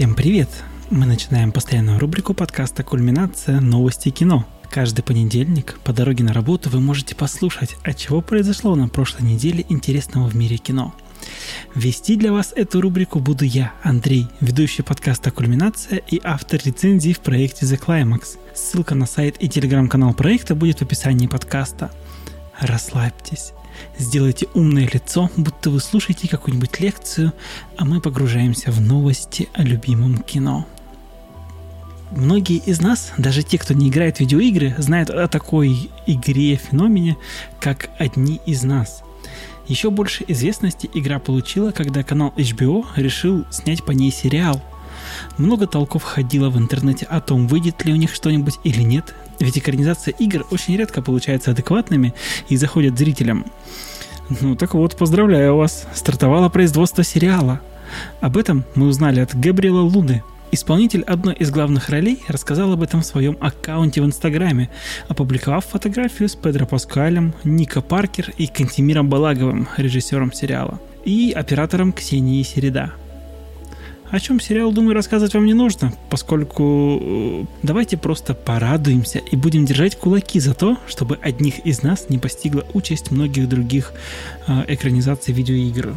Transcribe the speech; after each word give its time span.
Всем 0.00 0.14
привет! 0.14 0.48
Мы 0.88 1.04
начинаем 1.04 1.52
постоянную 1.52 1.98
рубрику 1.98 2.32
подкаста 2.32 2.82
«Кульминация. 2.82 3.60
Новости 3.60 4.08
кино». 4.08 4.46
Каждый 4.70 5.02
понедельник 5.02 5.78
по 5.84 5.92
дороге 5.92 6.24
на 6.24 6.32
работу 6.32 6.70
вы 6.70 6.80
можете 6.80 7.14
послушать, 7.14 7.76
от 7.84 7.98
чего 7.98 8.22
произошло 8.22 8.74
на 8.76 8.88
прошлой 8.88 9.24
неделе 9.24 9.66
интересного 9.68 10.26
в 10.26 10.34
мире 10.34 10.56
кино. 10.56 10.94
Вести 11.74 12.16
для 12.16 12.32
вас 12.32 12.54
эту 12.56 12.80
рубрику 12.80 13.18
буду 13.18 13.44
я, 13.44 13.74
Андрей, 13.82 14.26
ведущий 14.40 14.80
подкаста 14.80 15.30
«Кульминация» 15.30 15.98
и 15.98 16.18
автор 16.24 16.62
рецензий 16.64 17.12
в 17.12 17.20
проекте 17.20 17.66
The 17.66 17.78
Climax. 17.78 18.38
Ссылка 18.54 18.94
на 18.94 19.04
сайт 19.04 19.36
и 19.38 19.50
телеграм-канал 19.50 20.14
проекта 20.14 20.54
будет 20.54 20.78
в 20.78 20.82
описании 20.82 21.26
подкаста. 21.26 21.90
Расслабьтесь, 22.58 23.52
сделайте 23.98 24.46
умное 24.54 24.88
лицо, 24.92 25.30
будто 25.36 25.70
вы 25.70 25.80
слушаете 25.80 26.28
какую-нибудь 26.28 26.80
лекцию, 26.80 27.32
а 27.76 27.84
мы 27.84 28.00
погружаемся 28.00 28.70
в 28.70 28.80
новости 28.80 29.48
о 29.54 29.62
любимом 29.62 30.18
кино. 30.18 30.66
Многие 32.10 32.56
из 32.58 32.80
нас, 32.80 33.12
даже 33.18 33.44
те, 33.44 33.56
кто 33.56 33.72
не 33.72 33.88
играет 33.88 34.16
в 34.16 34.20
видеоигры, 34.20 34.74
знают 34.78 35.10
о 35.10 35.28
такой 35.28 35.90
игре, 36.06 36.56
феномене, 36.56 37.16
как 37.60 37.90
«Одни 37.98 38.40
из 38.46 38.64
нас». 38.64 39.02
Еще 39.68 39.90
больше 39.90 40.24
известности 40.26 40.90
игра 40.92 41.20
получила, 41.20 41.70
когда 41.70 42.02
канал 42.02 42.34
HBO 42.36 42.84
решил 42.96 43.44
снять 43.52 43.84
по 43.84 43.92
ней 43.92 44.10
сериал. 44.10 44.60
Много 45.38 45.68
толков 45.68 46.02
ходило 46.02 46.50
в 46.50 46.58
интернете 46.58 47.06
о 47.06 47.20
том, 47.20 47.46
выйдет 47.46 47.84
ли 47.84 47.92
у 47.92 47.96
них 47.96 48.12
что-нибудь 48.12 48.58
или 48.64 48.82
нет, 48.82 49.14
ведь 49.40 49.58
экранизация 49.58 50.14
игр 50.18 50.46
очень 50.50 50.76
редко 50.76 51.02
получается 51.02 51.50
адекватными 51.50 52.14
и 52.48 52.56
заходят 52.56 52.96
зрителям. 52.98 53.46
Ну 54.40 54.54
так 54.54 54.74
вот, 54.74 54.96
поздравляю 54.96 55.56
вас, 55.56 55.86
стартовало 55.94 56.48
производство 56.48 57.02
сериала. 57.02 57.60
Об 58.20 58.36
этом 58.36 58.64
мы 58.76 58.86
узнали 58.86 59.20
от 59.20 59.34
Габриэла 59.34 59.80
Луны, 59.80 60.22
Исполнитель 60.52 61.02
одной 61.02 61.34
из 61.34 61.50
главных 61.52 61.90
ролей 61.90 62.24
рассказал 62.26 62.72
об 62.72 62.82
этом 62.82 63.02
в 63.02 63.06
своем 63.06 63.36
аккаунте 63.40 64.02
в 64.02 64.04
Инстаграме, 64.04 64.68
опубликовав 65.06 65.64
фотографию 65.64 66.28
с 66.28 66.34
Педро 66.34 66.66
Паскалем, 66.66 67.34
Ника 67.44 67.80
Паркер 67.80 68.32
и 68.36 68.48
Кантимиром 68.48 69.08
Балаговым, 69.08 69.68
режиссером 69.76 70.32
сериала, 70.32 70.80
и 71.04 71.30
оператором 71.30 71.92
Ксенией 71.92 72.42
Середа. 72.42 72.92
О 74.10 74.18
чем 74.18 74.40
сериал, 74.40 74.72
думаю, 74.72 74.94
рассказывать 74.94 75.34
вам 75.34 75.46
не 75.46 75.54
нужно, 75.54 75.92
поскольку 76.08 76.98
э, 77.00 77.44
давайте 77.62 77.96
просто 77.96 78.34
порадуемся 78.34 79.20
и 79.20 79.36
будем 79.36 79.64
держать 79.64 79.96
кулаки 79.96 80.40
за 80.40 80.52
то, 80.52 80.78
чтобы 80.88 81.16
одних 81.22 81.60
из 81.60 81.84
нас 81.84 82.08
не 82.08 82.18
постигла 82.18 82.66
участь 82.74 83.12
многих 83.12 83.48
других 83.48 83.92
э, 84.48 84.64
экранизаций 84.66 85.32
видеоигр. 85.32 85.94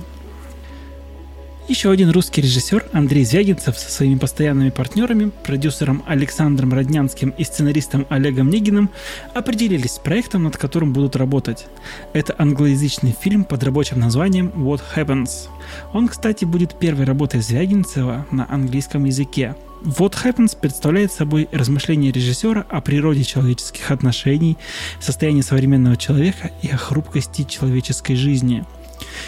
Еще 1.70 1.90
один 1.90 2.10
русский 2.12 2.42
режиссер 2.42 2.88
Андрей 2.92 3.24
Звягинцев 3.24 3.80
со 3.80 3.90
своими 3.90 4.20
постоянными 4.20 4.70
партнерами, 4.70 5.32
продюсером 5.46 6.04
Александром 6.06 6.74
Роднянским 6.74 7.30
и 7.30 7.46
сценаристом 7.46 8.06
Олегом 8.10 8.50
Негиным 8.50 8.90
определились 9.34 9.94
с 9.94 9.98
проектом, 9.98 10.44
над 10.44 10.58
которым 10.58 10.92
будут 10.92 11.16
работать. 11.16 11.68
Это 12.12 12.36
англоязычный 12.38 13.16
фильм 13.18 13.46
под 13.46 13.64
рабочим 13.64 13.98
названием 13.98 14.48
What 14.50 14.82
Happens. 14.94 15.48
Он, 15.94 16.10
кстати, 16.10 16.44
будет 16.44 16.78
первой 16.78 17.06
работой 17.06 17.40
Звягинцева 17.40 18.26
на 18.30 18.46
английском 18.52 19.06
языке. 19.06 19.56
What 19.84 20.16
Happens 20.22 20.58
представляет 20.60 21.14
собой 21.14 21.48
размышления 21.54 22.12
режиссера 22.12 22.66
о 22.70 22.82
природе 22.82 23.24
человеческих 23.24 23.90
отношений, 23.90 24.58
состоянии 25.00 25.42
современного 25.42 25.96
человека 25.96 26.52
и 26.62 26.68
о 26.68 26.76
хрупкости 26.76 27.44
человеческой 27.44 28.16
жизни. 28.16 28.66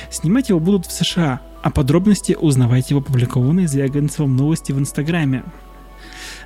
Снимать 0.10 0.50
его 0.50 0.60
будут 0.60 0.86
в 0.86 0.92
США, 0.92 1.42
а 1.66 1.72
подробности 1.72 2.38
узнавайте 2.40 2.94
в 2.94 3.00
опубликованной 3.00 3.66
Звягинцевым 3.66 4.36
новости 4.36 4.72
в 4.72 4.78
Инстаграме. 4.78 5.44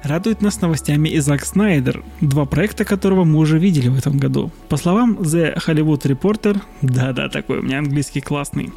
Радует 0.01 0.41
нас 0.41 0.61
новостями 0.61 1.09
и 1.09 1.19
Зак 1.19 1.45
Снайдер, 1.45 2.05
два 2.21 2.45
проекта 2.45 2.85
которого 2.85 3.25
мы 3.25 3.39
уже 3.39 3.59
видели 3.59 3.89
в 3.89 3.97
этом 3.97 4.17
году. 4.17 4.49
По 4.69 4.77
словам 4.77 5.17
The 5.19 5.57
Hollywood 5.57 6.03
Reporter, 6.03 6.61
да-да, 6.81 7.27
такой 7.27 7.59
у 7.59 7.63
меня 7.63 7.79
английский 7.79 8.21
классный, 8.21 8.71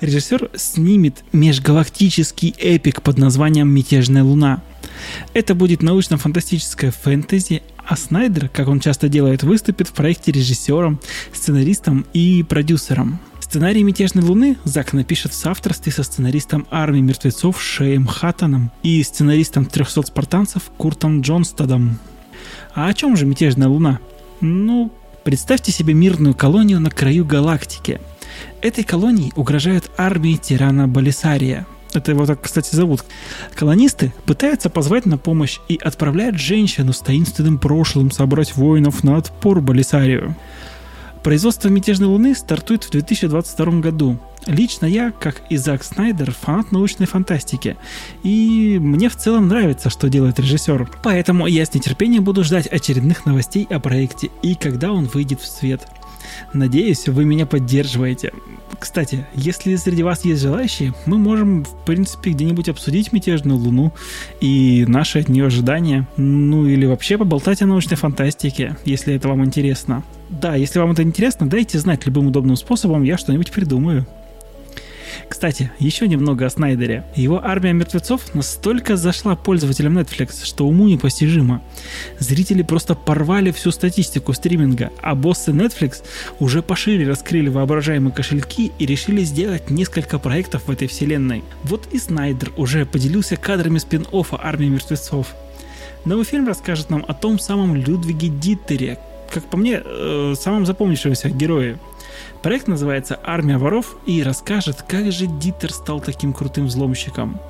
режиссер 0.00 0.50
снимет 0.56 1.22
межгалактический 1.32 2.56
эпик 2.58 3.00
под 3.00 3.18
названием 3.18 3.68
«Мятежная 3.68 4.24
луна». 4.24 4.64
Это 5.32 5.54
будет 5.54 5.80
научно-фантастическая 5.80 6.90
фэнтези, 6.90 7.62
а 7.86 7.96
Снайдер, 7.96 8.48
как 8.48 8.66
он 8.66 8.80
часто 8.80 9.08
делает, 9.08 9.44
выступит 9.44 9.86
в 9.86 9.92
проекте 9.92 10.32
режиссером, 10.32 10.98
сценаристом 11.32 12.04
и 12.12 12.42
продюсером– 12.42 13.20
Сценарий 13.52 13.82
«Мятежной 13.82 14.24
луны» 14.24 14.56
Зак 14.64 14.94
напишет 14.94 15.32
в 15.32 15.34
соавторстве 15.34 15.92
со 15.92 16.04
сценаристом 16.04 16.66
«Армии 16.70 17.02
мертвецов» 17.02 17.62
Шеем 17.62 18.06
Хаттоном 18.06 18.70
и 18.82 19.02
сценаристом 19.02 19.64
«300 19.64 20.06
спартанцев» 20.06 20.70
Куртом 20.78 21.20
Джонстадом. 21.20 21.98
А 22.74 22.88
о 22.88 22.94
чем 22.94 23.14
же 23.14 23.26
«Мятежная 23.26 23.68
луна»? 23.68 23.98
Ну, 24.40 24.90
представьте 25.22 25.70
себе 25.70 25.92
мирную 25.92 26.34
колонию 26.34 26.80
на 26.80 26.88
краю 26.88 27.26
галактики. 27.26 28.00
Этой 28.62 28.84
колонии 28.84 29.34
угрожают 29.36 29.90
армии 29.98 30.36
тирана 30.36 30.88
Балисария, 30.88 31.66
это 31.92 32.12
его 32.12 32.24
так, 32.24 32.40
кстати, 32.40 32.74
зовут. 32.74 33.04
Колонисты 33.54 34.14
пытаются 34.24 34.70
позвать 34.70 35.04
на 35.04 35.18
помощь 35.18 35.58
и 35.68 35.76
отправляют 35.76 36.38
женщину 36.38 36.94
с 36.94 37.00
таинственным 37.00 37.58
прошлым 37.58 38.10
собрать 38.10 38.56
воинов 38.56 39.04
на 39.04 39.18
отпор 39.18 39.60
Балисарию. 39.60 40.34
Производство 41.22 41.68
«Мятежной 41.68 42.08
луны» 42.08 42.34
стартует 42.34 42.82
в 42.82 42.90
2022 42.90 43.80
году. 43.80 44.18
Лично 44.46 44.86
я, 44.86 45.12
как 45.12 45.42
и 45.50 45.56
Снайдер, 45.56 46.32
фанат 46.32 46.72
научной 46.72 47.06
фантастики. 47.06 47.76
И 48.24 48.76
мне 48.80 49.08
в 49.08 49.14
целом 49.14 49.46
нравится, 49.46 49.88
что 49.88 50.08
делает 50.08 50.40
режиссер. 50.40 50.90
Поэтому 51.04 51.46
я 51.46 51.64
с 51.64 51.72
нетерпением 51.74 52.24
буду 52.24 52.42
ждать 52.42 52.66
очередных 52.66 53.24
новостей 53.24 53.68
о 53.70 53.78
проекте 53.78 54.30
и 54.42 54.56
когда 54.56 54.92
он 54.92 55.04
выйдет 55.04 55.40
в 55.40 55.46
свет. 55.46 55.86
Надеюсь, 56.52 57.06
вы 57.06 57.24
меня 57.24 57.46
поддерживаете. 57.46 58.32
Кстати, 58.80 59.24
если 59.34 59.76
среди 59.76 60.02
вас 60.02 60.24
есть 60.24 60.42
желающие, 60.42 60.92
мы 61.06 61.18
можем, 61.18 61.64
в 61.64 61.84
принципе, 61.84 62.32
где-нибудь 62.32 62.68
обсудить 62.68 63.12
мятежную 63.12 63.58
луну 63.58 63.92
и 64.40 64.84
наши 64.88 65.20
от 65.20 65.28
нее 65.28 65.46
ожидания. 65.46 66.08
Ну 66.16 66.66
или 66.66 66.84
вообще 66.84 67.16
поболтать 67.16 67.62
о 67.62 67.66
научной 67.66 67.96
фантастике, 67.96 68.76
если 68.84 69.14
это 69.14 69.28
вам 69.28 69.44
интересно. 69.44 70.02
Да, 70.32 70.54
если 70.54 70.78
вам 70.78 70.92
это 70.92 71.02
интересно, 71.02 71.46
дайте 71.48 71.78
знать 71.78 72.06
любым 72.06 72.28
удобным 72.28 72.56
способом, 72.56 73.02
я 73.02 73.18
что-нибудь 73.18 73.52
придумаю. 73.52 74.06
Кстати, 75.28 75.70
еще 75.78 76.08
немного 76.08 76.46
о 76.46 76.50
Снайдере. 76.50 77.04
Его 77.14 77.44
армия 77.44 77.74
мертвецов 77.74 78.34
настолько 78.34 78.96
зашла 78.96 79.36
пользователям 79.36 79.98
Netflix, 79.98 80.44
что 80.44 80.66
уму 80.66 80.88
непостижимо. 80.88 81.62
Зрители 82.18 82.62
просто 82.62 82.94
порвали 82.94 83.50
всю 83.50 83.72
статистику 83.72 84.32
стриминга, 84.32 84.90
а 85.02 85.14
боссы 85.14 85.50
Netflix 85.50 86.02
уже 86.40 86.62
пошире 86.62 87.06
раскрыли 87.06 87.50
воображаемые 87.50 88.12
кошельки 88.12 88.72
и 88.78 88.86
решили 88.86 89.24
сделать 89.24 89.68
несколько 89.68 90.18
проектов 90.18 90.62
в 90.66 90.70
этой 90.70 90.88
вселенной. 90.88 91.44
Вот 91.64 91.88
и 91.92 91.98
Снайдер 91.98 92.52
уже 92.56 92.86
поделился 92.86 93.36
кадрами 93.36 93.78
спин-оффа 93.78 94.40
«Армии 94.42 94.66
мертвецов». 94.66 95.34
Новый 96.06 96.24
фильм 96.24 96.48
расскажет 96.48 96.88
нам 96.88 97.04
о 97.06 97.14
том 97.14 97.38
самом 97.38 97.76
Людвиге 97.76 98.28
Диттере, 98.28 98.98
как 99.32 99.44
по 99.44 99.56
мне, 99.56 99.80
э, 99.82 100.34
самом 100.36 100.66
запомнившемся 100.66 101.30
герое. 101.30 101.78
Проект 102.42 102.68
называется 102.68 103.18
«Армия 103.24 103.56
воров» 103.56 103.96
и 104.04 104.22
расскажет, 104.22 104.82
как 104.82 105.10
же 105.12 105.26
Диттер 105.26 105.72
стал 105.72 106.00
таким 106.00 106.32
крутым 106.32 106.66
взломщиком. 106.66 107.40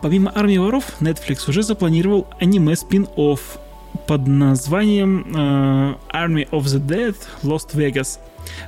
Помимо 0.00 0.32
«Армии 0.34 0.58
воров», 0.58 0.84
Netflix 1.00 1.48
уже 1.48 1.62
запланировал 1.62 2.26
аниме 2.40 2.74
спин-офф 2.74 3.58
под 4.06 4.26
названием 4.26 5.26
э, 5.34 5.94
Army 6.12 6.48
of 6.50 6.62
the 6.64 6.80
Dead 6.80 7.16
Lost 7.42 7.74
Vegas. 7.74 8.20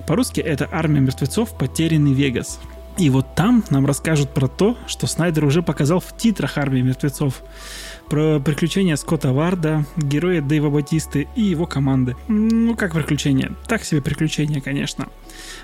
По-русски 0.07 0.41
это 0.41 0.69
«Армия 0.71 1.01
мертвецов. 1.01 1.57
Потерянный 1.57 2.13
Вегас». 2.13 2.59
И 2.99 3.09
вот 3.09 3.35
там 3.35 3.65
нам 3.71 3.87
расскажут 3.87 4.35
про 4.35 4.47
то, 4.47 4.77
что 4.87 5.07
Снайдер 5.07 5.45
уже 5.45 5.63
показал 5.63 6.01
в 6.01 6.17
титрах 6.17 6.59
«Армии 6.59 6.81
мертвецов» 6.81 7.43
про 8.09 8.41
приключения 8.41 8.97
Скотта 8.97 9.33
Варда, 9.33 9.87
героя 9.97 10.43
Дэйва 10.43 10.69
Батисты 10.69 11.29
и 11.37 11.43
его 11.43 11.67
команды. 11.67 12.17
Ну, 12.29 12.75
как 12.75 12.93
приключения? 12.93 13.53
Так 13.69 13.85
себе 13.85 14.03
приключения, 14.03 14.61
конечно. 14.61 15.09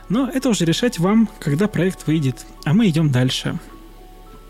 Но 0.09 0.31
это 0.33 0.49
уже 0.49 0.65
решать 0.65 0.99
вам, 0.99 1.29
когда 1.41 1.67
проект 1.67 2.07
выйдет. 2.07 2.47
А 2.65 2.73
мы 2.73 2.89
идем 2.89 3.11
дальше. 3.11 3.59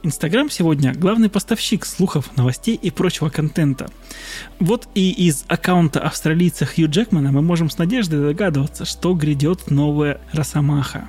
Инстаграм 0.02 0.48
сегодня 0.50 0.94
главный 0.94 1.28
поставщик 1.28 1.84
слухов, 1.84 2.36
новостей 2.36 2.78
и 2.80 2.90
прочего 2.90 3.28
контента. 3.28 3.90
Вот 4.60 4.86
и 4.94 5.10
из 5.10 5.44
аккаунта 5.48 6.00
австралийца 6.00 6.66
Хью 6.66 6.88
Джекмана 6.88 7.32
мы 7.32 7.42
можем 7.42 7.70
с 7.70 7.78
надеждой 7.78 8.20
догадываться, 8.20 8.84
что 8.84 9.14
грядет 9.14 9.70
новая 9.70 10.20
Росомаха. 10.32 11.08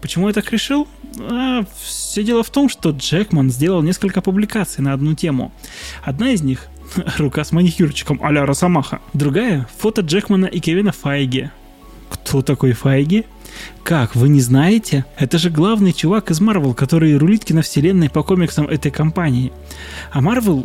Почему 0.00 0.28
я 0.28 0.34
так 0.34 0.50
решил? 0.50 0.88
А, 1.18 1.64
все 1.82 2.22
дело 2.22 2.42
в 2.42 2.50
том, 2.50 2.68
что 2.68 2.90
Джекман 2.90 3.50
сделал 3.50 3.82
несколько 3.82 4.20
публикаций 4.20 4.82
на 4.82 4.92
одну 4.92 5.14
тему. 5.14 5.52
Одна 6.02 6.30
из 6.30 6.42
них— 6.42 6.68
рука 7.18 7.44
с 7.44 7.52
маникюрчиком 7.52 8.18
а-ля 8.22 8.46
Росомаха. 8.46 9.00
Другая— 9.12 9.68
фото 9.78 10.00
Джекмана 10.00 10.46
и 10.46 10.60
Кевина 10.60 10.92
Файги. 10.92 11.50
Кто 12.08 12.42
такой 12.42 12.72
Файги? 12.72 13.24
Как, 13.82 14.14
вы 14.14 14.28
не 14.28 14.40
знаете? 14.40 15.04
Это 15.16 15.38
же 15.38 15.50
главный 15.50 15.92
чувак 15.92 16.30
из 16.30 16.40
Марвел, 16.40 16.74
который 16.74 17.16
рулит 17.16 17.44
киновселенной 17.44 18.08
по 18.08 18.22
комиксам 18.22 18.66
этой 18.66 18.90
компании. 18.90 19.52
А 20.12 20.20
Марвел 20.20 20.64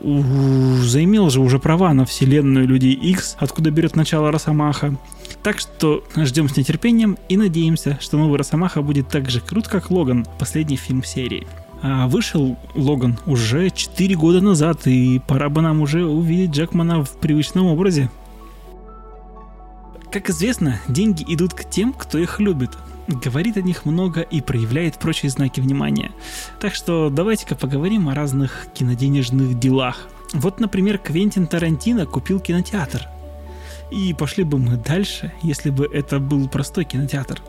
заимел 0.84 1.30
же 1.30 1.42
уже 1.42 1.60
права 1.60 1.94
на 1.94 2.06
вселенную 2.06 2.68
Людей 2.68 2.94
X, 2.94 3.36
откуда 3.40 3.72
берет 3.72 3.96
начало 3.96 4.32
Росомаха. 4.32 4.96
Так 5.46 5.60
что 5.60 6.04
ждем 6.16 6.50
с 6.50 6.58
нетерпением 6.58 7.20
и 7.30 7.38
надеемся, 7.38 8.00
что 8.02 8.18
новый 8.18 8.40
Росомаха 8.40 8.82
будет 8.82 9.10
так 9.10 9.30
же 9.30 9.42
крут, 9.42 9.68
как 9.68 9.92
Логан, 9.92 10.26
последний 10.40 10.76
фильм 10.76 11.04
серии. 11.04 11.46
А 11.84 12.08
вышел 12.08 12.58
Логан 12.74 13.20
уже 13.28 13.70
4 13.70 14.16
года 14.16 14.42
назад, 14.42 14.88
и 14.88 15.22
пора 15.28 15.50
бы 15.50 15.62
нам 15.62 15.82
уже 15.82 16.04
увидеть 16.04 16.50
Джекмана 16.50 17.06
в 17.06 17.12
привычном 17.20 17.68
образе. 17.68 18.10
Как 20.12 20.32
известно, 20.32 20.82
деньги 20.88 21.24
идут 21.28 21.54
к 21.54 21.70
тем, 21.70 21.94
кто 21.94 22.18
их 22.18 22.40
любит. 22.40 22.72
Говорит 23.08 23.56
о 23.58 23.62
них 23.62 23.86
много 23.86 24.22
и 24.22 24.42
проявляет 24.42 24.98
прочие 24.98 25.30
знаки 25.30 25.60
внимания. 25.60 26.10
Так 26.60 26.74
что 26.74 27.12
давайте-ка 27.12 27.54
поговорим 27.54 28.10
о 28.10 28.16
разных 28.16 28.66
киноденежных 28.74 29.60
делах. 29.60 30.08
Вот, 30.34 30.60
например, 30.60 30.98
Квентин 30.98 31.46
Тарантино 31.46 32.08
купил 32.08 32.40
кинотеатр. 32.40 33.08
И 33.92 34.14
пошли 34.14 34.44
бы 34.44 34.58
мы 34.58 34.78
дальше, 34.78 35.32
если 35.44 35.70
бы 35.70 35.86
это 35.86 36.20
был 36.20 36.48
простой 36.50 36.86
кинотеатр. 36.86 37.42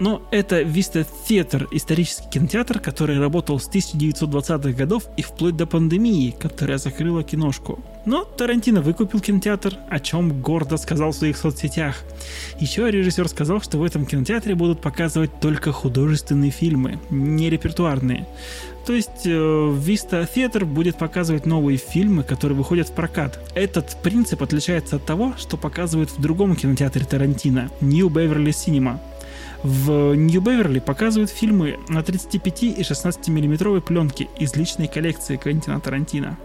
Но 0.00 0.22
это 0.30 0.62
Vista 0.62 1.06
Theater, 1.28 1.68
исторический 1.72 2.28
кинотеатр, 2.30 2.80
который 2.80 3.18
работал 3.20 3.60
с 3.60 3.68
1920-х 3.68 4.72
годов 4.72 5.04
и 5.18 5.22
вплоть 5.22 5.56
до 5.56 5.66
пандемии, 5.66 6.34
которая 6.38 6.78
закрыла 6.78 7.22
киношку. 7.22 7.78
Но 8.06 8.24
Тарантино 8.24 8.80
выкупил 8.80 9.20
кинотеатр, 9.20 9.76
о 9.90 10.00
чем 10.00 10.40
гордо 10.40 10.78
сказал 10.78 11.10
в 11.10 11.16
своих 11.16 11.36
соцсетях. 11.36 11.96
Еще 12.58 12.90
режиссер 12.90 13.28
сказал, 13.28 13.60
что 13.60 13.76
в 13.76 13.84
этом 13.84 14.06
кинотеатре 14.06 14.54
будут 14.54 14.80
показывать 14.80 15.38
только 15.38 15.70
художественные 15.70 16.50
фильмы, 16.50 16.98
не 17.10 17.50
репертуарные. 17.50 18.26
То 18.86 18.94
есть 18.94 19.26
э, 19.26 19.30
Vista 19.30 20.26
Theater 20.34 20.64
будет 20.64 20.96
показывать 20.96 21.44
новые 21.44 21.76
фильмы, 21.76 22.22
которые 22.22 22.56
выходят 22.56 22.88
в 22.88 22.92
прокат. 22.92 23.38
Этот 23.54 23.94
принцип 24.02 24.42
отличается 24.42 24.96
от 24.96 25.04
того, 25.04 25.34
что 25.38 25.58
показывают 25.58 26.10
в 26.10 26.18
другом 26.20 26.56
кинотеатре 26.56 27.04
Тарантино, 27.04 27.70
New 27.82 28.08
Beverly 28.08 28.48
Cinema. 28.48 28.98
В 29.62 30.14
Нью-Беверли 30.14 30.78
показывают 30.78 31.30
фильмы 31.30 31.78
на 31.88 32.02
35 32.02 32.62
и 32.62 32.82
16 32.82 33.28
миллиметровой 33.28 33.82
пленке 33.82 34.28
из 34.38 34.56
личной 34.56 34.88
коллекции 34.88 35.36
Квентина 35.36 35.80
Тарантино. 35.80 36.38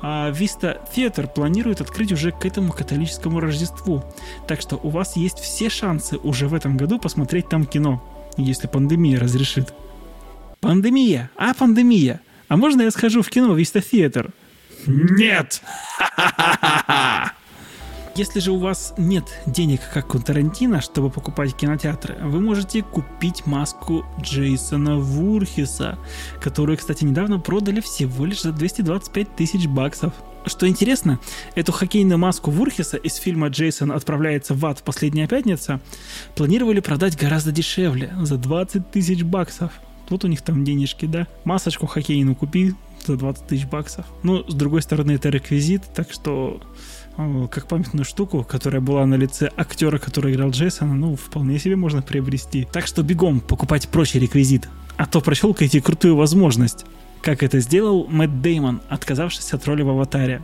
А 0.00 0.30
Vista 0.30 0.78
Theater 0.94 1.26
планирует 1.26 1.80
открыть 1.80 2.12
уже 2.12 2.30
к 2.30 2.46
этому 2.46 2.72
католическому 2.72 3.40
Рождеству, 3.40 4.04
так 4.46 4.60
что 4.60 4.76
у 4.76 4.90
вас 4.90 5.16
есть 5.16 5.40
все 5.40 5.68
шансы 5.68 6.18
уже 6.18 6.46
в 6.46 6.54
этом 6.54 6.76
году 6.76 7.00
посмотреть 7.00 7.48
там 7.48 7.66
кино, 7.66 8.00
если 8.36 8.68
пандемия 8.68 9.18
разрешит. 9.18 9.74
Пандемия! 10.60 11.30
А, 11.36 11.52
пандемия! 11.52 12.20
А 12.46 12.56
можно 12.56 12.82
я 12.82 12.92
схожу 12.92 13.22
в 13.22 13.28
кино 13.28 13.58
Vista 13.58 13.82
Theater? 13.82 14.30
Нет! 14.86 15.62
Если 18.18 18.40
же 18.40 18.50
у 18.50 18.58
вас 18.58 18.94
нет 18.98 19.28
денег, 19.46 19.80
как 19.94 20.12
у 20.12 20.18
Тарантино, 20.18 20.80
чтобы 20.80 21.08
покупать 21.08 21.54
кинотеатры, 21.54 22.16
вы 22.20 22.40
можете 22.40 22.82
купить 22.82 23.46
маску 23.46 24.04
Джейсона 24.20 24.98
Вурхиса, 24.98 25.96
которую, 26.40 26.78
кстати, 26.78 27.04
недавно 27.04 27.38
продали 27.38 27.80
всего 27.80 28.24
лишь 28.24 28.42
за 28.42 28.50
225 28.50 29.36
тысяч 29.36 29.68
баксов. 29.68 30.12
Что 30.46 30.66
интересно, 30.66 31.20
эту 31.54 31.70
хоккейную 31.70 32.18
маску 32.18 32.50
Вурхиса 32.50 32.96
из 32.96 33.14
фильма 33.14 33.50
«Джейсон 33.50 33.92
отправляется 33.92 34.52
в 34.52 34.66
ад 34.66 34.80
в 34.80 34.82
последняя 34.82 35.28
пятница» 35.28 35.80
планировали 36.34 36.80
продать 36.80 37.16
гораздо 37.16 37.52
дешевле, 37.52 38.12
за 38.20 38.36
20 38.36 38.90
тысяч 38.90 39.22
баксов. 39.22 39.70
Вот 40.08 40.24
у 40.24 40.26
них 40.26 40.42
там 40.42 40.64
денежки, 40.64 41.06
да? 41.06 41.28
Масочку 41.44 41.86
хоккейную 41.86 42.34
купи 42.34 42.74
за 43.06 43.16
20 43.16 43.46
тысяч 43.46 43.66
баксов. 43.66 44.06
Ну, 44.24 44.42
с 44.48 44.54
другой 44.54 44.82
стороны, 44.82 45.12
это 45.12 45.28
реквизит, 45.28 45.82
так 45.94 46.10
что 46.10 46.60
как 47.50 47.66
памятную 47.66 48.04
штуку, 48.04 48.44
которая 48.48 48.80
была 48.80 49.04
на 49.04 49.16
лице 49.16 49.50
актера, 49.56 49.98
который 49.98 50.32
играл 50.32 50.50
Джейсона, 50.50 50.94
ну, 50.94 51.16
вполне 51.16 51.58
себе 51.58 51.74
можно 51.74 52.00
приобрести. 52.00 52.66
Так 52.72 52.86
что 52.86 53.02
бегом 53.02 53.40
покупать 53.40 53.88
прочий 53.88 54.20
реквизит, 54.20 54.68
а 54.96 55.06
то 55.06 55.20
прощелкайте 55.20 55.82
крутую 55.82 56.14
возможность. 56.14 56.86
Как 57.20 57.42
это 57.42 57.58
сделал 57.58 58.06
Мэтт 58.08 58.40
Деймон, 58.40 58.80
отказавшись 58.88 59.52
от 59.52 59.66
роли 59.66 59.82
в 59.82 59.88
«Аватаре». 59.88 60.42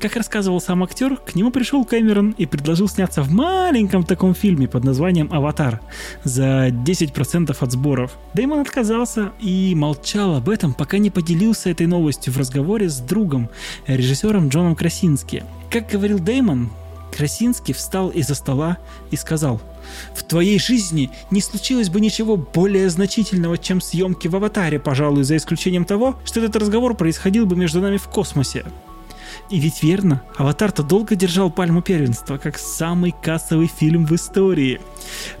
Как 0.00 0.14
рассказывал 0.14 0.60
сам 0.60 0.84
актер, 0.84 1.16
к 1.16 1.34
нему 1.34 1.50
пришел 1.50 1.84
Кэмерон 1.84 2.30
и 2.38 2.46
предложил 2.46 2.88
сняться 2.88 3.20
в 3.20 3.32
маленьком 3.32 4.04
таком 4.04 4.32
фильме 4.32 4.68
под 4.68 4.84
названием 4.84 5.28
«Аватар» 5.32 5.80
за 6.22 6.68
10% 6.68 7.56
от 7.58 7.72
сборов. 7.72 8.16
Дэймон 8.32 8.60
отказался 8.60 9.32
и 9.40 9.74
молчал 9.74 10.36
об 10.36 10.50
этом, 10.50 10.72
пока 10.72 10.98
не 10.98 11.10
поделился 11.10 11.70
этой 11.70 11.88
новостью 11.88 12.32
в 12.32 12.38
разговоре 12.38 12.88
с 12.88 12.98
другом, 12.98 13.50
режиссером 13.88 14.50
Джоном 14.50 14.76
Красински. 14.76 15.42
Как 15.68 15.88
говорил 15.88 16.20
Дэймон, 16.20 16.70
Красинский 17.16 17.74
встал 17.74 18.10
из-за 18.10 18.36
стола 18.36 18.78
и 19.10 19.16
сказал 19.16 19.60
«В 20.14 20.22
твоей 20.22 20.60
жизни 20.60 21.10
не 21.32 21.40
случилось 21.40 21.88
бы 21.88 22.00
ничего 22.00 22.36
более 22.36 22.88
значительного, 22.88 23.58
чем 23.58 23.80
съемки 23.80 24.28
в 24.28 24.36
«Аватаре», 24.36 24.78
пожалуй, 24.78 25.24
за 25.24 25.36
исключением 25.36 25.84
того, 25.84 26.16
что 26.24 26.38
этот 26.38 26.54
разговор 26.54 26.94
происходил 26.94 27.46
бы 27.46 27.56
между 27.56 27.80
нами 27.80 27.96
в 27.96 28.06
космосе. 28.06 28.64
И 29.50 29.60
ведь 29.60 29.82
верно, 29.82 30.22
«Аватар»-то 30.36 30.82
долго 30.82 31.14
держал 31.14 31.50
пальму 31.50 31.80
первенства, 31.80 32.36
как 32.36 32.58
самый 32.58 33.14
кассовый 33.22 33.66
фильм 33.66 34.04
в 34.04 34.12
истории. 34.12 34.78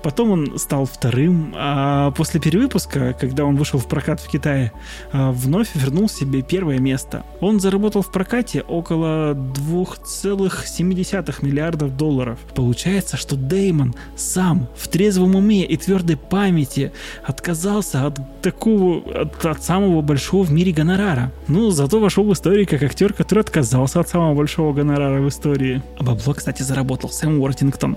Потом 0.02 0.30
он 0.30 0.58
стал 0.58 0.86
вторым, 0.86 1.52
а 1.54 2.10
после 2.12 2.40
перевыпуска, 2.40 3.12
когда 3.12 3.44
он 3.44 3.56
вышел 3.56 3.78
в 3.78 3.86
прокат 3.86 4.20
в 4.20 4.28
Китае, 4.28 4.72
а, 5.12 5.30
вновь 5.30 5.74
вернул 5.74 6.08
себе 6.08 6.40
первое 6.40 6.78
место. 6.78 7.24
Он 7.40 7.60
заработал 7.60 8.00
в 8.00 8.10
прокате 8.10 8.62
около 8.62 9.34
2,7 9.34 11.42
миллиардов 11.42 11.96
долларов. 11.96 12.38
Получается, 12.54 13.18
что 13.18 13.36
Деймон 13.36 13.94
сам 14.16 14.68
в 14.76 14.88
трезвом 14.88 15.36
уме 15.36 15.66
и 15.66 15.76
твердой 15.76 16.16
памяти 16.16 16.92
отказался 17.24 18.06
от 18.06 18.40
такого, 18.40 19.22
от, 19.22 19.44
от 19.44 19.62
самого 19.62 20.00
большого 20.00 20.44
в 20.44 20.52
мире 20.52 20.72
гонорара. 20.72 21.30
Ну, 21.46 21.70
зато 21.70 22.00
вошел 22.00 22.24
в 22.24 22.32
историю 22.32 22.66
как 22.66 22.82
актер, 22.82 23.12
который 23.12 23.40
отказался 23.40 23.97
от 24.00 24.08
самого 24.08 24.34
большого 24.34 24.72
гонорара 24.72 25.20
в 25.20 25.28
истории. 25.28 25.82
А 25.98 26.04
бабло, 26.04 26.34
кстати, 26.34 26.62
заработал 26.62 27.10
Сэм 27.10 27.40
Уортингтон. 27.40 27.96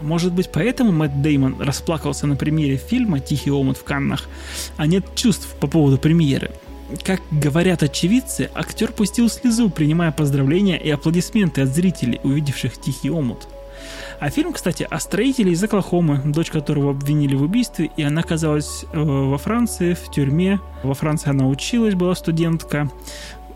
Может 0.00 0.32
быть, 0.32 0.50
поэтому 0.52 0.92
Мэтт 0.92 1.20
Деймон 1.20 1.60
расплакался 1.60 2.26
на 2.26 2.36
премьере 2.36 2.76
фильма 2.76 3.18
«Тихий 3.18 3.50
омут» 3.50 3.76
в 3.76 3.84
Каннах, 3.84 4.28
а 4.76 4.86
нет 4.86 5.04
чувств 5.16 5.54
по 5.58 5.66
поводу 5.66 5.98
премьеры. 5.98 6.50
Как 7.04 7.20
говорят 7.30 7.82
очевидцы, 7.82 8.48
актер 8.54 8.92
пустил 8.92 9.28
слезу, 9.28 9.68
принимая 9.70 10.12
поздравления 10.12 10.78
и 10.78 10.88
аплодисменты 10.90 11.62
от 11.62 11.68
зрителей, 11.68 12.20
увидевших 12.22 12.80
«Тихий 12.80 13.10
омут». 13.10 13.48
А 14.20 14.30
фильм, 14.30 14.52
кстати, 14.52 14.86
о 14.88 14.98
строителе 14.98 15.52
из 15.52 15.62
Оклахомы, 15.62 16.20
дочь 16.24 16.50
которого 16.50 16.90
обвинили 16.90 17.36
в 17.36 17.42
убийстве, 17.42 17.90
и 17.96 18.02
она 18.02 18.20
оказалась 18.20 18.84
э, 18.92 19.00
во 19.00 19.38
Франции, 19.38 19.94
в 19.94 20.10
тюрьме. 20.10 20.58
Во 20.82 20.94
Франции 20.94 21.30
она 21.30 21.46
училась, 21.46 21.94
была 21.94 22.16
студентка. 22.16 22.90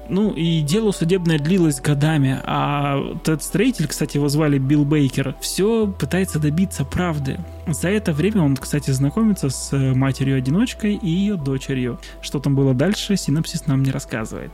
Ну 0.08 0.30
и 0.32 0.60
дело 0.60 0.90
судебное 0.90 1.38
длилось 1.38 1.80
годами, 1.80 2.40
а 2.44 2.98
этот 3.22 3.42
строитель, 3.42 3.86
кстати, 3.86 4.16
его 4.16 4.28
звали 4.28 4.58
Билл 4.58 4.84
Бейкер, 4.84 5.36
все 5.40 5.86
пытается 5.86 6.38
добиться 6.38 6.84
правды. 6.84 7.38
За 7.66 7.88
это 7.88 8.12
время 8.12 8.42
он, 8.42 8.56
кстати, 8.56 8.90
знакомится 8.90 9.48
с 9.48 9.72
матерью-одиночкой 9.72 10.94
и 10.96 11.08
ее 11.08 11.36
дочерью. 11.36 11.98
Что 12.20 12.40
там 12.40 12.54
было 12.54 12.74
дальше, 12.74 13.16
синопсис 13.16 13.66
нам 13.66 13.82
не 13.82 13.90
рассказывает. 13.90 14.52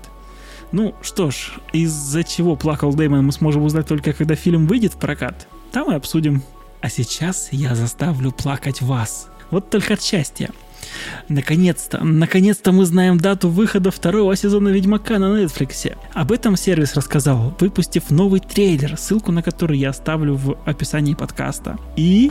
Ну 0.70 0.94
что 1.00 1.30
ж, 1.30 1.54
из-за 1.72 2.24
чего 2.24 2.54
плакал 2.54 2.92
Дэймон, 2.92 3.24
мы 3.24 3.32
сможем 3.32 3.62
узнать 3.62 3.86
только 3.86 4.12
когда 4.12 4.34
фильм 4.34 4.66
выйдет 4.66 4.94
в 4.94 4.98
прокат. 4.98 5.48
Там 5.72 5.90
и 5.90 5.94
обсудим. 5.94 6.42
А 6.80 6.90
сейчас 6.90 7.48
я 7.50 7.74
заставлю 7.74 8.30
плакать 8.32 8.82
вас. 8.82 9.28
Вот 9.50 9.70
только 9.70 9.94
от 9.94 10.02
счастья. 10.02 10.50
Наконец-то, 11.28 12.02
наконец-то 12.02 12.72
мы 12.72 12.84
знаем 12.84 13.18
дату 13.18 13.48
выхода 13.48 13.90
второго 13.90 14.34
сезона 14.36 14.68
Ведьмака 14.68 15.18
на 15.18 15.42
Netflix. 15.42 15.96
Об 16.14 16.32
этом 16.32 16.56
сервис 16.56 16.94
рассказал, 16.94 17.54
выпустив 17.60 18.10
новый 18.10 18.40
трейлер, 18.40 18.96
ссылку 18.96 19.32
на 19.32 19.42
который 19.42 19.78
я 19.78 19.90
оставлю 19.90 20.34
в 20.34 20.58
описании 20.64 21.14
подкаста. 21.14 21.78
И... 21.96 22.30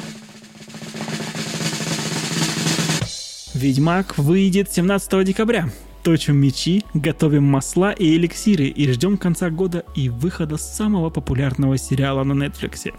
Ведьмак 3.53 4.17
выйдет 4.17 4.71
17 4.71 5.25
декабря. 5.25 5.69
Точим 6.03 6.37
мечи, 6.37 6.85
готовим 6.93 7.43
масла 7.43 7.91
и 7.91 8.15
эликсиры 8.15 8.65
и 8.65 8.91
ждем 8.91 9.17
конца 9.17 9.49
года 9.49 9.83
и 9.95 10.09
выхода 10.09 10.57
самого 10.57 11.09
популярного 11.09 11.77
сериала 11.77 12.23
на 12.23 12.45
Netflix. 12.45 12.93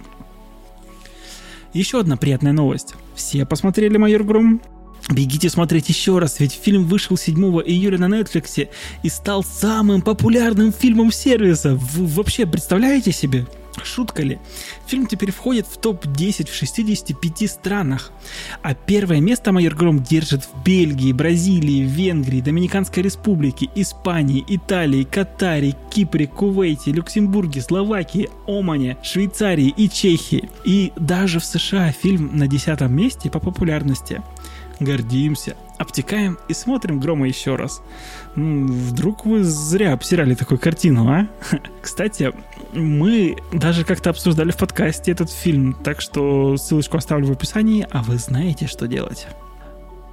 Еще 1.72 2.00
одна 2.00 2.16
приятная 2.16 2.52
новость. 2.52 2.94
Все 3.14 3.46
посмотрели 3.46 3.96
«Майор 3.96 4.24
Гром»? 4.24 4.60
Бегите 5.10 5.48
смотреть 5.48 5.88
еще 5.88 6.18
раз, 6.18 6.38
ведь 6.40 6.52
фильм 6.52 6.84
вышел 6.84 7.16
7 7.16 7.36
июля 7.66 7.98
на 7.98 8.06
Netflix 8.06 8.68
и 9.02 9.08
стал 9.08 9.42
самым 9.42 10.02
популярным 10.02 10.72
фильмом 10.72 11.12
сервиса. 11.12 11.74
Вы 11.74 12.06
вообще 12.06 12.46
представляете 12.46 13.12
себе? 13.12 13.46
Шутка 13.84 14.22
ли? 14.22 14.38
Фильм 14.86 15.06
теперь 15.06 15.30
входит 15.30 15.66
в 15.66 15.78
топ-10 15.78 16.50
в 16.50 16.54
65 16.54 17.50
странах. 17.50 18.12
А 18.62 18.74
первое 18.74 19.20
место 19.20 19.52
майор 19.52 19.74
Гром 19.74 20.02
держит 20.02 20.44
в 20.44 20.64
Бельгии, 20.64 21.12
Бразилии, 21.12 21.82
Венгрии, 21.82 22.40
Доминиканской 22.40 23.02
Республике, 23.02 23.68
Испании, 23.74 24.44
Италии, 24.48 25.04
Катаре, 25.04 25.76
Кипре, 25.90 26.26
Кувейте, 26.26 26.92
Люксембурге, 26.92 27.60
Словакии, 27.60 28.28
Омане, 28.46 28.96
Швейцарии 29.02 29.72
и 29.76 29.88
Чехии. 29.88 30.48
И 30.64 30.92
даже 30.96 31.40
в 31.40 31.44
США 31.44 31.92
фильм 31.92 32.36
на 32.36 32.46
десятом 32.46 32.94
месте 32.94 33.30
по 33.30 33.38
популярности. 33.38 34.22
Гордимся, 34.80 35.56
обтекаем 35.76 36.38
и 36.48 36.54
смотрим 36.54 37.00
Грома 37.00 37.26
еще 37.26 37.56
раз. 37.56 37.82
Вдруг 38.36 39.26
вы 39.26 39.42
зря 39.42 39.92
обсирали 39.92 40.34
такую 40.34 40.58
картину, 40.58 41.08
а? 41.08 41.28
Кстати, 41.82 42.32
мы 42.72 43.36
даже 43.52 43.84
как-то 43.84 44.10
обсуждали 44.10 44.50
в 44.50 44.56
подкасте 44.56 45.10
этот 45.12 45.30
фильм, 45.30 45.74
так 45.82 46.00
что 46.00 46.56
ссылочку 46.56 46.96
оставлю 46.96 47.26
в 47.26 47.32
описании, 47.32 47.86
а 47.90 48.02
вы 48.02 48.18
знаете, 48.18 48.66
что 48.66 48.86
делать. 48.86 49.26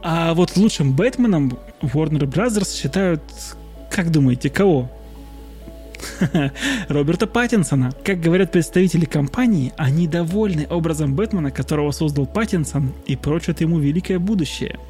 А 0.01 0.34
вот 0.34 0.55
лучшим 0.55 0.93
Бэтменом 0.93 1.57
Warner 1.81 2.25
Bros. 2.25 2.63
считают, 2.72 3.24
как 3.91 4.12
думаете, 4.12 4.50
кого? 4.50 4.89
Роберта 6.89 7.27
Паттинсона. 7.27 7.91
Как 8.03 8.19
говорят 8.19 8.51
представители 8.51 9.05
компании, 9.05 9.74
они 9.77 10.07
довольны 10.07 10.67
образом 10.69 11.15
Бэтмена, 11.15 11.51
которого 11.51 11.91
создал 11.91 12.25
Паттинсон, 12.25 12.93
и 13.05 13.15
прочат 13.15 13.62
ему 13.62 13.79
великое 13.79 14.19
будущее– 14.19 14.79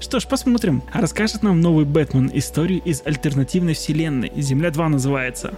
что 0.00 0.18
ж, 0.18 0.26
посмотрим. 0.26 0.82
Расскажет 0.94 1.42
нам 1.42 1.60
новый 1.60 1.84
Бэтмен 1.84 2.30
историю 2.32 2.80
из 2.82 3.02
альтернативной 3.04 3.74
вселенной. 3.74 4.32
Земля 4.34 4.70
2 4.70 4.88
называется. 4.88 5.52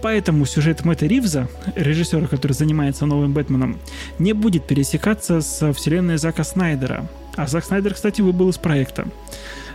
Поэтому 0.00 0.46
сюжет 0.46 0.84
Мэтта 0.84 1.06
Ривза, 1.06 1.48
режиссера, 1.74 2.26
который 2.26 2.52
занимается 2.52 3.06
новым 3.06 3.32
Бэтменом, 3.32 3.78
не 4.18 4.32
будет 4.32 4.66
пересекаться 4.66 5.40
с 5.40 5.72
вселенной 5.72 6.18
Зака 6.18 6.44
Снайдера. 6.44 7.06
А 7.36 7.46
Зак 7.46 7.64
Снайдер, 7.64 7.94
кстати, 7.94 8.20
выбыл 8.20 8.50
из 8.50 8.58
проекта. 8.58 9.06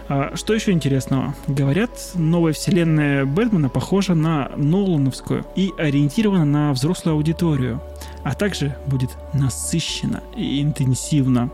А, 0.10 0.36
что 0.36 0.54
еще 0.54 0.72
интересного? 0.72 1.36
Говорят, 1.48 1.92
новая 2.14 2.54
вселенная 2.54 3.26
Бэтмена 3.26 3.70
похожа 3.70 4.14
на 4.14 4.52
Нолановскую 4.56 5.46
и 5.56 5.74
ориентирована 5.78 6.46
на 6.46 6.72
взрослую 6.72 7.16
аудиторию, 7.16 7.82
а 8.24 8.34
также 8.34 8.76
будет 8.86 9.10
насыщена 9.34 10.22
и 10.36 10.62
интенсивно. 10.62 11.50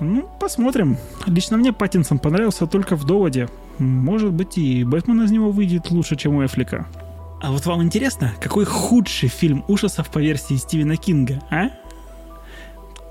Ну, 0.00 0.28
посмотрим. 0.40 0.96
Лично 1.26 1.56
мне 1.56 1.72
Паттинсон 1.72 2.18
понравился 2.18 2.66
только 2.66 2.96
в 2.96 3.04
доводе. 3.04 3.48
Может 3.78 4.32
быть 4.32 4.56
и 4.56 4.84
Бэтмен 4.84 5.22
из 5.22 5.30
него 5.30 5.50
выйдет 5.50 5.90
лучше, 5.90 6.16
чем 6.16 6.36
у 6.36 6.44
Эфлика. 6.44 6.86
А 7.40 7.52
вот 7.52 7.66
вам 7.66 7.82
интересно, 7.82 8.34
какой 8.40 8.64
худший 8.64 9.28
фильм 9.28 9.64
ужасов 9.68 10.10
по 10.10 10.18
версии 10.18 10.54
Стивена 10.54 10.96
Кинга, 10.96 11.40
а? 11.50 11.70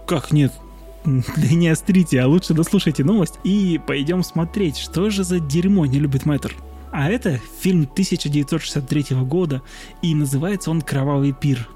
Как 0.06 0.32
нет? 0.32 0.54
Да 1.06 1.48
не 1.48 1.70
острите, 1.70 2.20
а 2.20 2.28
лучше 2.28 2.54
дослушайте 2.54 3.06
новость 3.06 3.40
и 3.46 3.80
пойдем 3.86 4.24
смотреть, 4.24 4.78
что 4.78 5.10
же 5.10 5.24
за 5.24 5.40
дерьмо 5.40 5.86
не 5.86 6.00
любит 6.00 6.26
Мэтр. 6.26 6.54
А 6.92 7.10
это 7.10 7.40
фильм 7.62 7.84
1963 7.84 9.16
года, 9.24 9.62
и 10.02 10.14
называется 10.14 10.72
он 10.72 10.82
«Кровавый 10.82 11.32
пир». 11.32 11.70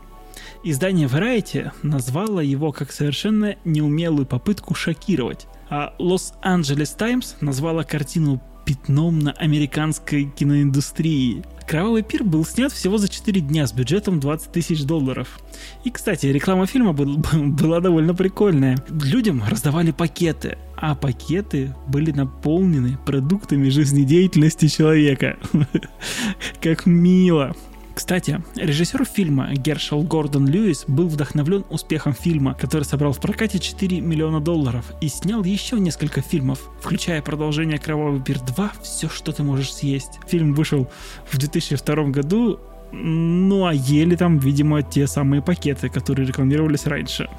Издание 0.63 1.07
Variety 1.07 1.71
назвало 1.83 2.39
его 2.39 2.71
как 2.71 2.91
совершенно 2.91 3.55
неумелую 3.63 4.25
попытку 4.25 4.75
шокировать, 4.75 5.47
а 5.69 5.93
Los 5.99 6.33
Angeles 6.43 6.95
Times 6.97 7.35
назвала 7.41 7.83
картину 7.83 8.41
пятном 8.71 9.19
на 9.19 9.31
американской 9.33 10.31
киноиндустрии. 10.35 11.43
«Кровавый 11.67 12.03
пир» 12.03 12.23
был 12.23 12.45
снят 12.45 12.71
всего 12.71 12.97
за 12.97 13.09
4 13.09 13.41
дня 13.41 13.67
с 13.67 13.73
бюджетом 13.73 14.19
20 14.19 14.51
тысяч 14.51 14.83
долларов. 14.83 15.39
И, 15.83 15.89
кстати, 15.89 16.27
реклама 16.27 16.65
фильма 16.65 16.93
был, 16.93 17.17
была 17.33 17.79
довольно 17.79 18.13
прикольная. 18.13 18.77
Людям 18.89 19.43
раздавали 19.47 19.91
пакеты, 19.91 20.57
а 20.77 20.95
пакеты 20.95 21.75
были 21.87 22.11
наполнены 22.11 22.97
продуктами 23.05 23.69
жизнедеятельности 23.69 24.67
человека. 24.67 25.37
Как 26.61 26.85
мило. 26.85 27.55
Кстати, 28.01 28.41
режиссер 28.55 29.05
фильма 29.05 29.53
Гершел 29.53 30.01
Гордон 30.01 30.47
Льюис 30.47 30.85
был 30.87 31.07
вдохновлен 31.07 31.63
успехом 31.69 32.13
фильма, 32.13 32.55
который 32.55 32.81
собрал 32.81 33.13
в 33.13 33.19
прокате 33.19 33.59
4 33.59 34.01
миллиона 34.01 34.41
долларов 34.41 34.91
и 35.01 35.07
снял 35.07 35.43
еще 35.43 35.79
несколько 35.79 36.21
фильмов, 36.21 36.67
включая 36.81 37.21
продолжение 37.21 37.77
«Кровавый 37.77 38.19
пир 38.19 38.39
2. 38.39 38.71
Все, 38.81 39.07
что 39.07 39.31
ты 39.31 39.43
можешь 39.43 39.71
съесть». 39.71 40.19
Фильм 40.27 40.55
вышел 40.55 40.89
в 41.29 41.37
2002 41.37 42.05
году, 42.05 42.59
ну 42.91 43.67
а 43.67 43.71
ели 43.75 44.15
там, 44.15 44.39
видимо, 44.39 44.81
те 44.81 45.05
самые 45.05 45.43
пакеты, 45.43 45.87
которые 45.87 46.27
рекламировались 46.27 46.87
раньше. 46.87 47.29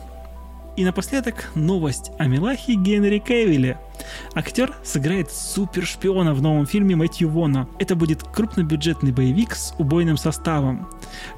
И 0.75 0.85
напоследок 0.85 1.51
новость 1.55 2.13
о 2.19 2.27
Милахе 2.27 2.75
Генри 2.75 3.19
Кевилле. 3.19 3.79
Актер 4.35 4.75
сыграет 4.83 5.31
супершпиона 5.31 6.33
в 6.33 6.41
новом 6.41 6.67
фильме 6.67 6.97
Мэтью 6.97 7.29
Вона. 7.29 7.69
Это 7.79 7.95
будет 7.95 8.23
крупнобюджетный 8.23 9.13
боевик 9.13 9.55
с 9.55 9.75
убойным 9.79 10.17
составом. 10.17 10.89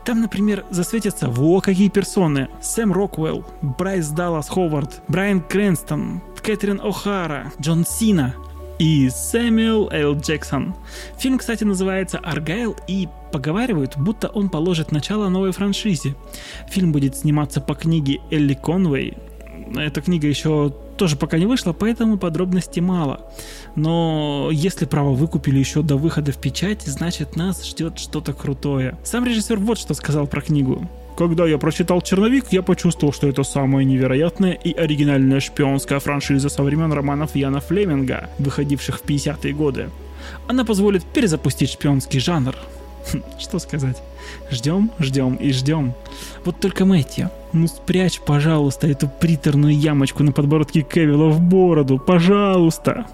Там, 0.05 0.21
например, 0.21 0.65
засветятся 0.71 1.29
во 1.29 1.61
какие 1.61 1.89
персоны. 1.89 2.49
Сэм 2.63 2.93
Роквелл, 2.93 3.45
Брайс 3.61 4.09
Даллас 4.09 4.49
Ховард, 4.49 5.03
Брайан 5.09 5.41
Крэнстон, 5.41 6.23
Кэтрин 6.41 6.81
О'Хара, 6.81 7.51
Джон 7.61 7.85
Сина, 7.85 8.35
и 8.79 9.09
Сэмюэл 9.09 9.89
Л. 9.91 10.19
Джексон. 10.19 10.75
Фильм, 11.19 11.39
кстати, 11.39 11.65
называется 11.65 12.19
«Аргайл» 12.19 12.77
и 12.87 13.09
поговаривают, 13.33 13.97
будто 13.97 14.29
он 14.29 14.49
положит 14.49 14.93
начало 14.93 15.29
новой 15.29 15.53
франшизе. 15.53 16.15
Фильм 16.69 16.93
будет 16.93 17.17
сниматься 17.17 17.61
по 17.61 17.75
книге 17.75 18.21
Элли 18.31 18.55
Конвей. 18.55 19.17
Эта 19.77 20.01
книга 20.01 20.29
еще 20.29 20.73
тоже 20.97 21.17
пока 21.17 21.39
не 21.39 21.47
вышла, 21.47 21.73
поэтому 21.73 22.19
подробностей 22.19 22.83
мало. 22.83 23.21
Но 23.75 24.51
если 24.53 24.85
право 24.85 25.11
выкупили 25.11 25.59
еще 25.59 25.83
до 25.83 25.97
выхода 25.97 26.33
в 26.33 26.37
печать, 26.37 26.83
значит 26.83 27.37
нас 27.37 27.65
ждет 27.65 27.99
что-то 27.99 28.33
крутое. 28.33 28.97
Сам 29.05 29.25
режиссер 29.25 29.59
вот 29.59 29.79
что 29.79 29.95
сказал 29.95 30.27
про 30.27 30.41
книгу. 30.41 30.89
Когда 31.17 31.47
я 31.47 31.59
прочитал 31.59 32.01
«Черновик», 32.03 32.47
я 32.51 32.63
почувствовал, 32.63 33.13
что 33.13 33.29
это 33.29 33.45
самая 33.45 33.85
невероятная 33.85 34.53
и 34.53 34.73
оригинальная 34.73 35.39
шпионская 35.39 36.01
франшиза 36.01 36.49
со 36.49 36.63
времен 36.65 36.93
романов 36.93 37.37
Яна 37.37 37.61
Флеминга, 37.61 38.31
выходивших 38.39 38.99
в 38.99 39.05
50-е 39.05 39.53
годы. 39.53 39.91
Она 40.49 40.65
позволит 40.65 41.05
перезапустить 41.05 41.71
шпионский 41.71 42.19
жанр. 42.19 42.57
Хм, 43.13 43.23
что 43.39 43.61
сказать? 43.61 44.03
Ждем, 44.51 44.91
ждем 44.99 45.37
и 45.37 45.53
ждем. 45.53 45.95
Вот 46.45 46.59
только 46.59 46.85
Мэтью, 46.85 47.31
ну 47.53 47.69
спрячь, 47.69 48.21
пожалуйста, 48.21 48.89
эту 48.89 49.09
приторную 49.09 49.79
ямочку 49.79 50.25
на 50.25 50.33
подбородке 50.33 50.83
Кевилла 50.83 51.29
в 51.29 51.41
бороду, 51.41 51.99
пожалуйста. 51.99 53.07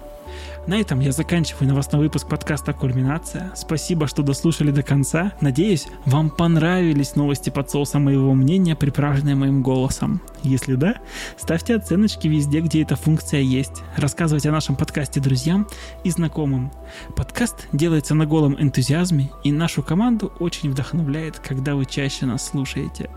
На 0.67 0.79
этом 0.79 0.99
я 0.99 1.11
заканчиваю 1.11 1.69
новостной 1.69 2.03
выпуск 2.03 2.27
подкаста 2.27 2.71
«Кульминация». 2.73 3.51
Спасибо, 3.55 4.05
что 4.05 4.21
дослушали 4.21 4.69
до 4.69 4.83
конца. 4.83 5.33
Надеюсь, 5.41 5.87
вам 6.05 6.29
понравились 6.29 7.15
новости 7.15 7.49
под 7.49 7.71
соусом 7.71 8.05
моего 8.05 8.35
мнения, 8.35 8.75
приправленные 8.75 9.33
моим 9.33 9.63
голосом. 9.63 10.21
Если 10.43 10.75
да, 10.75 10.97
ставьте 11.35 11.75
оценочки 11.75 12.27
везде, 12.27 12.59
где 12.61 12.83
эта 12.83 12.95
функция 12.95 13.41
есть. 13.41 13.81
Рассказывайте 13.97 14.49
о 14.49 14.51
нашем 14.51 14.75
подкасте 14.75 15.19
друзьям 15.19 15.67
и 16.03 16.11
знакомым. 16.11 16.71
Подкаст 17.15 17.67
делается 17.73 18.13
на 18.13 18.27
голом 18.27 18.55
энтузиазме, 18.61 19.31
и 19.43 19.51
нашу 19.51 19.81
команду 19.81 20.31
очень 20.39 20.69
вдохновляет, 20.69 21.39
когда 21.39 21.73
вы 21.73 21.85
чаще 21.85 22.27
нас 22.27 22.45
слушаете. 22.45 23.09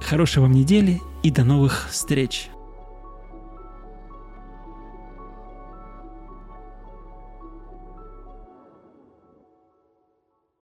Хорошей 0.00 0.40
вам 0.40 0.52
недели 0.52 1.02
и 1.22 1.30
до 1.30 1.44
новых 1.44 1.88
встреч! 1.90 2.48